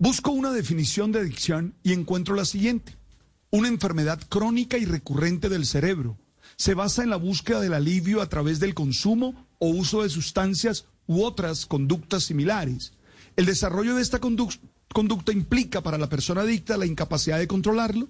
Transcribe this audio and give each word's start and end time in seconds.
Busco 0.00 0.32
una 0.32 0.50
definición 0.50 1.12
de 1.12 1.20
adicción 1.20 1.74
y 1.84 1.92
encuentro 1.92 2.34
la 2.34 2.44
siguiente. 2.44 2.96
Una 3.50 3.68
enfermedad 3.68 4.20
crónica 4.28 4.76
y 4.76 4.86
recurrente 4.86 5.48
del 5.48 5.66
cerebro. 5.66 6.18
Se 6.56 6.74
basa 6.74 7.04
en 7.04 7.10
la 7.10 7.16
búsqueda 7.16 7.60
del 7.60 7.74
alivio 7.74 8.20
a 8.20 8.28
través 8.28 8.58
del 8.58 8.74
consumo 8.74 9.46
o 9.60 9.68
uso 9.68 10.02
de 10.02 10.08
sustancias 10.08 10.86
u 11.06 11.22
otras 11.22 11.64
conductas 11.66 12.24
similares. 12.24 12.92
El 13.36 13.46
desarrollo 13.46 13.94
de 13.94 14.02
esta 14.02 14.18
conducta 14.18 15.32
implica 15.32 15.80
para 15.80 15.98
la 15.98 16.08
persona 16.08 16.40
adicta 16.40 16.76
la 16.76 16.86
incapacidad 16.86 17.38
de 17.38 17.46
controlarlo, 17.46 18.08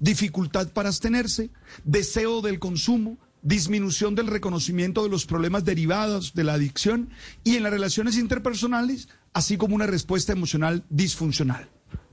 dificultad 0.00 0.72
para 0.72 0.88
abstenerse, 0.88 1.50
deseo 1.84 2.40
del 2.40 2.58
consumo, 2.58 3.18
disminución 3.46 4.16
del 4.16 4.26
reconocimiento 4.26 5.04
de 5.04 5.08
los 5.08 5.24
problemas 5.24 5.64
derivados 5.64 6.34
de 6.34 6.42
la 6.42 6.54
adicción 6.54 7.10
y 7.44 7.54
en 7.54 7.62
las 7.62 7.72
relaciones 7.72 8.18
interpersonales, 8.18 9.08
así 9.32 9.56
como 9.56 9.76
una 9.76 9.86
respuesta 9.86 10.32
emocional 10.32 10.84
disfuncional. 10.90 11.68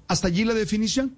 Hasta 0.07 0.27
allí 0.27 0.43
la 0.43 0.53
definición. 0.53 1.17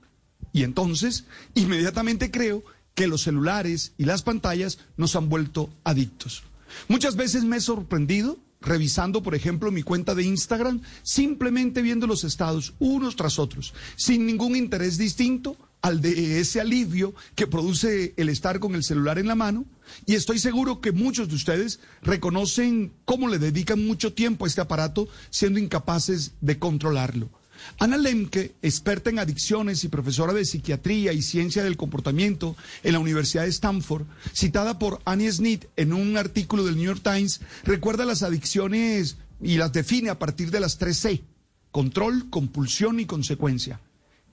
Y 0.54 0.64
entonces, 0.64 1.26
inmediatamente 1.54 2.32
creo 2.32 2.64
que 2.94 3.08
los 3.08 3.24
celulares 3.24 3.92
y 3.98 4.06
las 4.06 4.22
pantallas 4.22 4.80
nos 4.96 5.18
han 5.18 5.28
vuelto 5.28 5.70
adictos. 5.84 6.44
Muchas 6.88 7.18
veces 7.18 7.44
me 7.44 7.58
he 7.58 7.62
sorprendido 7.62 8.40
revisando, 8.62 9.22
por 9.22 9.36
ejemplo, 9.36 9.70
mi 9.70 9.84
cuenta 9.84 10.16
de 10.16 10.24
Instagram, 10.24 10.82
simplemente 11.04 11.82
viendo 11.82 12.08
los 12.08 12.24
estados 12.24 12.74
unos 12.80 13.18
tras 13.18 13.38
otros, 13.38 13.74
sin 13.98 14.26
ningún 14.26 14.56
interés 14.56 14.98
distinto 14.98 15.58
al 15.86 16.02
de 16.02 16.40
ese 16.40 16.60
alivio 16.60 17.14
que 17.36 17.46
produce 17.46 18.16
el 18.18 18.30
estar 18.30 18.60
con 18.60 18.74
el 18.74 18.84
celular 18.84 19.20
en 19.20 19.28
la 19.28 19.36
mano. 19.36 19.66
Y 20.08 20.16
estoy 20.16 20.40
seguro 20.40 20.82
que 20.82 20.92
muchos 20.92 21.30
de 21.30 21.36
ustedes 21.36 21.80
reconocen 22.02 22.92
cómo 23.06 23.28
le 23.28 23.38
dedican 23.38 23.86
mucho 23.86 24.12
tiempo 24.12 24.46
a 24.46 24.48
este 24.48 24.62
aparato 24.62 25.08
siendo 25.30 25.60
incapaces 25.60 26.32
de 26.42 26.58
controlarlo. 26.58 27.30
Ana 27.78 27.98
Lemke, 27.98 28.56
experta 28.64 29.12
en 29.12 29.20
adicciones 29.20 29.84
y 29.84 29.90
profesora 29.90 30.34
de 30.34 30.46
psiquiatría 30.46 31.14
y 31.14 31.22
ciencia 31.22 31.64
del 31.64 31.78
comportamiento 31.78 32.56
en 32.82 32.94
la 32.94 33.00
Universidad 33.00 33.44
de 33.44 33.50
Stanford, 33.50 34.08
citada 34.34 34.80
por 34.80 35.04
Annie 35.06 35.32
Snit 35.32 35.66
en 35.76 35.94
un 35.94 36.18
artículo 36.18 36.66
del 36.66 36.78
New 36.78 36.86
York 36.86 37.02
Times, 37.04 37.42
recuerda 37.64 38.06
las 38.06 38.24
adicciones 38.24 39.18
y 39.40 39.58
las 39.58 39.72
define 39.72 40.10
a 40.10 40.18
partir 40.18 40.50
de 40.50 40.62
las 40.62 40.80
tres 40.80 40.98
C, 40.98 41.24
control, 41.70 42.32
compulsión 42.32 43.00
y 43.00 43.06
consecuencia. 43.06 43.80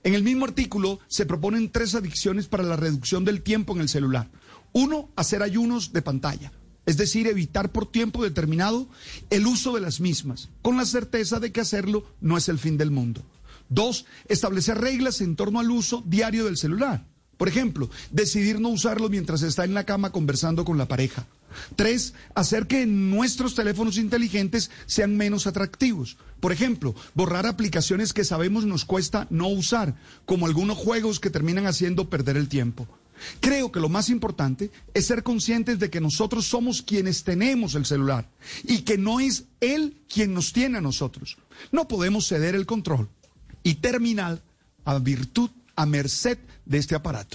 En 0.05 0.15
el 0.15 0.23
mismo 0.23 0.45
artículo 0.45 0.99
se 1.09 1.27
proponen 1.27 1.71
tres 1.71 1.95
adicciones 1.95 2.49
para 2.49 2.65
la 2.65 2.77
reducción 2.77 3.25
del 3.25 3.43
tiempo 3.43 3.75
en 3.75 3.83
el 3.83 3.89
celular. 3.89 4.31
Uno, 4.73 5.11
hacer 5.17 5.43
ayunos 5.43 5.93
de 5.93 6.03
pantalla 6.03 6.53
es 6.87 6.97
decir, 6.97 7.27
evitar 7.27 7.71
por 7.71 7.91
tiempo 7.91 8.25
determinado 8.25 8.89
el 9.31 9.47
uso 9.47 9.75
de 9.75 9.81
las 9.81 10.01
mismas, 10.01 10.51
con 10.63 10.77
la 10.77 10.85
certeza 10.85 11.39
de 11.39 11.53
que 11.53 11.61
hacerlo 11.61 12.05
no 12.21 12.37
es 12.37 12.49
el 12.49 12.59
fin 12.59 12.77
del 12.77 12.91
mundo. 12.91 13.23
Dos, 13.69 14.05
establecer 14.29 14.79
reglas 14.79 15.21
en 15.21 15.37
torno 15.37 15.61
al 15.61 15.71
uso 15.71 16.03
diario 16.07 16.45
del 16.45 16.57
celular. 16.57 17.07
Por 17.43 17.49
ejemplo, 17.49 17.91
decidir 18.13 18.61
no 18.61 18.69
usarlo 18.69 19.09
mientras 19.09 19.43
está 19.43 19.65
en 19.65 19.75
la 19.75 19.83
cama 19.83 20.13
conversando 20.13 20.65
con 20.65 20.79
la 20.79 20.87
pareja. 20.87 21.27
Tres, 21.75 22.15
hacer 22.37 22.69
que 22.69 22.87
nuestros 22.87 23.57
teléfonos 23.57 23.99
inteligentes 23.99 24.71
sean 24.87 25.17
menos 25.17 25.49
atractivos. 25.49 26.19
Por 26.39 26.53
ejemplo, 26.53 26.95
borrar 27.15 27.49
aplicaciones 27.49 28.13
que 28.13 28.23
sabemos 28.23 28.65
nos 28.65 28.85
cuesta 28.85 29.27
no 29.29 29.49
usar, 29.49 29.97
como 30.25 30.47
algunos 30.47 30.79
juegos 30.79 31.19
que 31.19 31.31
terminan 31.31 31.67
haciendo 31.67 32.09
perder 32.09 32.37
el 32.37 32.49
tiempo. 32.49 32.87
Creo 33.41 33.73
que 33.73 33.81
lo 33.81 33.89
más 33.89 34.09
importante 34.09 34.71
es 34.95 35.09
ser 35.09 35.25
conscientes 35.25 35.81
de 35.81 35.91
que 35.91 36.01
nosotros 36.01 36.47
somos 36.47 36.81
quienes 36.81 37.25
tenemos 37.25 37.75
el 37.75 37.87
celular 37.87 38.31
y 38.63 38.83
que 38.83 38.99
no 38.99 39.19
es 39.19 39.47
él 39.61 39.97
quien 40.09 40.33
nos 40.33 40.53
tiene 40.53 40.79
a 40.79 40.81
nosotros. 40.81 41.39
No 41.73 41.89
podemos 41.89 42.29
ceder 42.29 42.55
el 42.55 42.67
control 42.67 43.09
y 43.65 43.75
terminar 43.75 44.41
a 44.85 44.97
virtud, 45.01 45.51
a 45.75 45.87
merced 45.87 46.39
de 46.65 46.79
este 46.79 46.95
aparato. 46.95 47.31